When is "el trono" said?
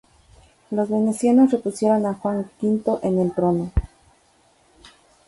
3.19-3.71